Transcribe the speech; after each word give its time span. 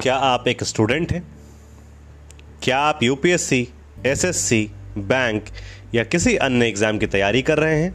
क्या 0.00 0.14
आप 0.16 0.48
एक 0.48 0.64
स्टूडेंट 0.64 1.12
हैं? 1.12 1.22
क्या 2.62 2.78
आप 2.78 3.02
यूपीएससी 3.02 3.68
एसएससी 4.06 4.70
बैंक 4.98 5.44
या 5.94 6.04
किसी 6.04 6.36
अन्य 6.36 6.66
एग्ज़ाम 6.66 6.98
की 6.98 7.06
तैयारी 7.06 7.42
कर 7.42 7.58
रहे 7.58 7.82
हैं? 7.82 7.94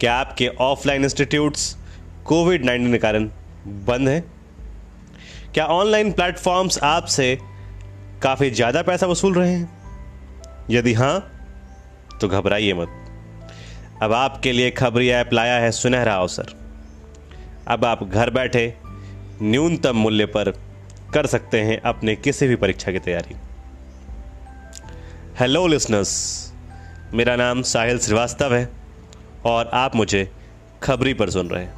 क्या 0.00 0.14
आपके 0.14 0.48
ऑफलाइन 0.48 1.04
इंस्टीट्यूट्स 1.04 1.76
कोविड 2.24 2.64
नाइन्टीन 2.64 2.92
के 2.92 2.98
कारण 2.98 3.30
बंद 3.66 4.08
हैं? 4.08 4.24
क्या 5.54 5.66
ऑनलाइन 5.66 6.12
प्लेटफॉर्म्स 6.12 6.78
आपसे 6.78 7.38
काफ़ी 8.22 8.50
ज़्यादा 8.50 8.82
पैसा 8.82 9.06
वसूल 9.06 9.34
रहे 9.34 9.52
हैं? 9.52 9.70
यदि 10.70 10.92
हाँ 10.92 11.30
तो 12.20 12.28
घबराइए 12.28 12.72
मत। 12.72 13.03
अब 14.02 14.12
आपके 14.12 14.52
लिए 14.52 14.70
खबरी 14.70 15.08
ऐप 15.08 15.32
लाया 15.32 15.58
है 15.58 15.70
सुनहरा 15.72 16.14
अवसर। 16.14 16.46
अब 17.68 17.84
आप 17.84 18.02
घर 18.04 18.30
बैठे 18.30 18.74
न्यूनतम 19.42 19.96
मूल्य 19.96 20.26
पर 20.26 20.50
कर 21.14 21.26
सकते 21.26 21.60
हैं 21.60 21.80
अपने 21.80 22.16
किसी 22.16 22.48
भी 22.48 22.56
परीक्षा 22.56 22.92
की 22.92 22.98
तैयारी। 22.98 23.36
हेलो 25.40 25.66
लिसनर्स 25.66 26.12
मेरा 27.12 27.36
नाम 27.36 27.62
साहिल 27.62 27.98
श्रीवास्तव 27.98 28.54
है 28.54 28.68
और 29.44 29.70
आप 29.74 29.96
मुझे 29.96 30.30
खबरी 30.82 31.14
पर 31.14 31.30
सुन 31.30 31.48
रहे 31.48 31.62
हैं। 31.62 31.74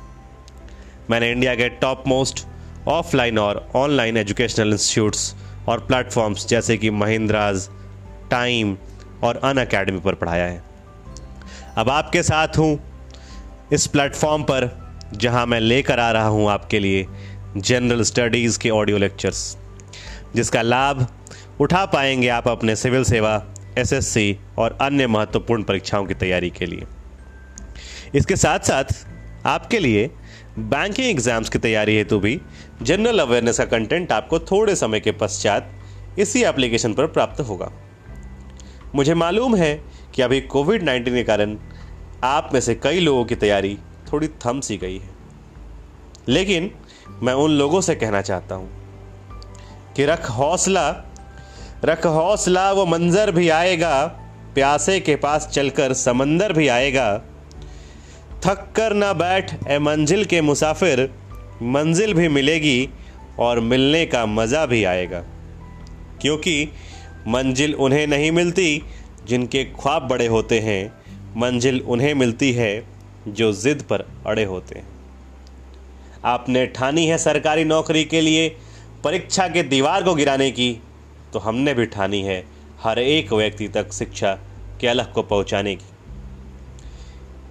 मैंने 1.11 1.31
इंडिया 1.31 1.55
के 1.55 1.69
टॉप 1.69 2.05
मोस्ट 2.07 2.47
ऑफलाइन 2.89 3.39
और 3.39 3.69
ऑनलाइन 3.77 4.17
एजुकेशनल 4.17 4.73
इंस्टीट्यूट्स 4.73 5.35
और 5.69 5.81
प्लेटफॉर्म्स 5.81 6.49
जैसे 6.49 6.77
कि 6.77 6.91
महिंद्राज 6.91 7.69
टाइम 8.31 8.77
और 9.25 9.37
अन 9.37 9.59
अकेडमी 9.59 10.01
पर 10.01 10.15
पढ़ाया 10.15 10.47
है। 10.47 10.66
अब 11.79 11.89
आपके 11.91 12.23
साथ 12.23 12.59
हूँ 12.59 12.79
इस 13.73 13.87
प्लेटफॉर्म 13.87 14.43
पर, 14.43 14.69
जहाँ 15.15 15.45
मैं 15.47 15.59
लेकर 15.61 16.01
आ 16.01 16.11
रहा 16.11 16.27
हूँ 16.27 16.49
आपके 16.51 16.79
लिए 16.79 17.07
जनरल 17.57 18.03
स्टडीज़ 18.03 18.59
के 18.59 18.71
ऑडियो 18.71 18.99
लेक्चर्स 18.99 19.57
जिसका 20.35 20.63
लाभ 20.63 21.07
उठा 21.61 21.85
पाएँगे 21.87 22.29
आप 22.29 22.49
अपने 22.49 22.77
सिविल 22.77 23.05
सेवा 23.05 23.35
एसएससी 23.79 24.39
और 24.59 24.79
अन्य 24.81 25.07
महत्वपूर्ण 25.07 25.63
परीक्षाओं 25.63 26.07
की 26.07 26.15
तैयारी 26.15 26.51
के 26.51 26.67
लिए। 26.67 26.87
इसके 28.15 28.37
साथ 28.37 28.59
साथ 28.59 29.47
आपके 29.47 29.79
लिए 29.79 30.11
बैंकिंग 30.59 31.09
एग्ज़ाम्स 31.09 31.49
की 31.49 31.59
तैयारी 31.59 31.97
हेतु 31.97 32.19
भी 32.21 32.41
जनरल 32.83 33.19
अवेयरनेस 33.19 33.59
का 33.59 33.65
कंटेंट 33.67 34.13
आपको 34.13 34.39
थोड़े 34.41 34.77
समय 34.77 35.01
के 35.01 35.13
पश्चात 35.15 36.19
इसी 36.19 36.43
एप्लीकेशन 36.45 36.95
पर 36.95 37.07
प्राप्त 37.07 37.41
होगा। 37.41 37.71
मुझे 38.95 39.15
मालूम 39.15 39.57
है 39.57 39.75
कि 40.17 40.23
अभी 40.23 40.41
कोविड 40.41 40.83
नाइन्टीन 40.83 41.15
के 41.15 41.23
कारण 41.23 41.57
आप 42.25 42.51
में 42.53 42.61
से 42.61 42.75
कई 42.75 43.01
लोगों 43.01 43.25
की 43.25 43.35
तैयारी 43.35 43.79
थोड़ी 44.13 44.29
थम 44.29 44.61
सी 44.61 44.77
गई 44.77 44.99
है। 44.99 45.11
लेकिन 46.29 46.71
मैं 47.23 47.35
उन 47.35 47.51
लोगों 47.51 47.81
से 47.81 47.95
कहना 47.95 48.23
चाहता 48.23 48.55
हूँ 48.55 48.71
कि 49.97 50.05
रख 50.07 50.31
हौसला 50.31 51.03
रख 51.85 52.07
हौसला, 52.07 52.73
वो 52.73 52.87
मंजर 52.87 53.31
भी 53.31 53.49
आएगा, 53.49 54.07
प्यासे 54.55 55.01
के 55.01 55.17
पास 55.17 55.49
चलकर 55.49 55.93
समंदर 55.93 56.53
भी 56.53 56.69
आएगा। 56.69 57.19
थक 58.47 58.73
कर 58.77 58.93
ना 58.93 59.13
बैठ, 59.13 59.69
ए 59.69 59.79
मंजिल 59.79 60.25
के 60.25 60.41
मुसाफिर, 60.41 61.15
मंजिल 61.63 62.15
भी 62.15 62.29
मिलेगी 62.29 62.89
और 63.39 63.61
मिलने 63.61 64.07
का 64.07 64.27
मज़ा 64.27 64.67
भी 64.67 64.85
आएगा। 64.85 65.21
क्योंकि 66.21 66.69
मंजिल 67.29 67.75
उन्हें 67.75 68.07
नहीं 68.07 68.33
मिलती 68.33 68.83
जिनके 69.27 69.65
ख्वाब 69.73 70.09
बड़े 70.09 70.27
होते 70.27 70.59
हैं, 70.61 70.93
मंजिल 71.37 71.81
उन्हें 71.81 72.13
मिलती 72.15 72.53
है 72.53 72.87
जो 73.29 73.53
ज़िद 73.53 73.83
पर 73.83 74.07
अड़े 74.27 74.45
होते 74.45 74.79
हैं। 74.79 74.87
आपने 76.25 76.67
ठानी 76.67 77.07
है 77.07 77.19
सरकारी 77.19 77.65
नौकरी 77.65 78.05
के 78.05 78.21
लिए 78.21 78.49
परीक्षा 79.05 79.47
के 79.49 79.63
दीवार 79.65 80.03
को 80.03 80.15
गिराने 80.15 80.51
की 80.51 80.73
तो 81.33 81.39
हमने 81.39 81.75
भी 81.75 81.87
ठानी 81.87 82.23
है 82.23 82.45
हर 82.83 82.99
एक 82.99 83.33
व्यक्ति 83.33 83.69
तक 83.69 83.93
शिक्षा 83.93 84.33
के 84.81 84.87
अलग 84.87 85.13
को 85.13 85.23
पहुँचाने 85.25 85.75
की। 85.77 85.85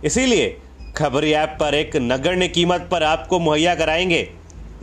इसीलिए 0.06 0.58
खबरी 0.98 1.32
ऐप 1.34 1.58
पर 1.60 1.76
एक 1.76 1.96
नगण्य 1.96 2.48
कीमत 2.48 2.88
पर 2.92 3.04
आपको 3.04 3.40
मुहैया 3.40 3.76
कराएँगे 3.76 4.28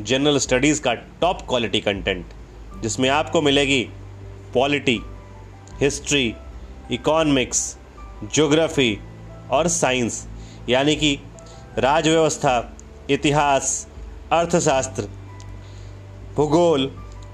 जनरल 0.01 0.39
स्टडीज़ 0.39 0.81
का 0.83 0.95
टॉप 1.21 1.41
क्वालिटी 1.49 1.81
कंटेंट, 1.81 2.25
जिसमें 2.83 3.09
आपको 3.09 3.43
मिलेगी 3.43 3.83
पॉलिटी, 4.55 4.99
हिस्ट्री 5.81 6.35
इकोनॉमिक्स 6.93 7.77
ज्योग्राफी 8.35 8.99
और 9.51 9.69
साइंस 9.69 10.27
यानी 10.69 10.97
कि 10.97 11.19
राजव्यवस्था 11.79 12.77
इतिहास 13.11 13.89
अर्थशास्त्र 14.33 15.03
भूगोल 16.37 16.91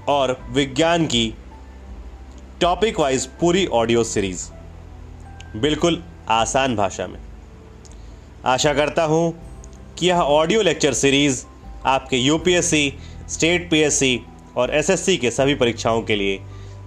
और 0.07 0.39
विज्ञान 0.49 1.05
की 1.05 1.33
टॉपिक 2.61 2.99
वाइज 2.99 3.25
पूरी 3.25 3.65
ऑडियो 3.65 4.03
सीरीज़ 4.03 4.49
बिल्कुल 5.57 6.03
आसान 6.29 6.75
भाषा 6.75 7.07
में। 7.07 7.19
आशा 8.45 8.73
करता 8.73 9.03
हूँ 9.03 9.33
कि 9.99 10.07
यह 10.07 10.19
ऑडियो 10.19 10.61
लेक्चर 10.61 10.93
सीरीज़ 10.93 11.45
आपके 11.85 12.17
यूपीएससी, 12.17 12.93
स्टेट 13.29 13.69
पीएससी 13.71 14.19
और 14.57 14.75
एसएससी 14.75 15.17
के 15.17 15.31
सभी 15.31 15.55
परीक्षाओं 15.55 16.01
के 16.01 16.15
लिए 16.15 16.39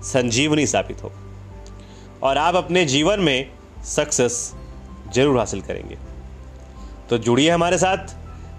संजीवनी 0.03 0.67
साबित 0.67 1.03
हो 1.03 1.13
और 2.23 2.39
आप 2.39 2.55
अपने 2.55 2.85
जीवन 2.85 3.21
में 3.21 3.51
सक्सेस 3.87 4.55
ज़रूर 5.15 5.39
हासिल 5.39 5.61
करेंगे। 5.61 5.97
तो 7.11 7.19
जुड़िए 7.19 7.51
हमारे 7.51 7.79
साथ, 7.79 8.15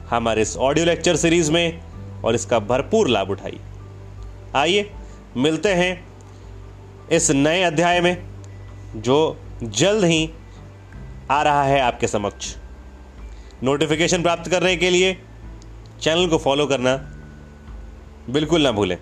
हमारे 0.09 0.41
इस 0.41 0.55
ऑडियो 0.57 0.85
लेक्चर 0.85 1.15
सीरीज़ 1.15 1.51
में 1.51 2.21
और 2.23 2.35
इसका 2.35 2.59
भरपूर 2.61 3.07
लाभ 3.07 3.29
उठाइए। 3.29 3.59
आइए, 4.55 4.89
मिलते 5.37 5.73
हैं 5.73 6.05
इस 7.11 7.29
नए 7.31 7.61
अध्याय 7.63 8.01
में 8.01 8.17
जो 8.95 9.37
जल्द 9.63 10.05
ही 10.05 10.29
आ 11.31 11.41
रहा 11.43 11.63
है 11.63 11.79
आपके 11.81 12.07
समक्ष। 12.07 12.55
नोटिफिकेशन 13.63 14.23
प्राप्त 14.23 14.49
करने 14.51 14.75
के 14.77 14.89
लिए 14.89 15.17
चैनल 16.01 16.27
को 16.27 16.37
फॉलो 16.37 16.65
करना 16.67 16.95
बिल्कुल 18.29 18.61
ना 18.61 18.71
भूलें। 18.71 18.97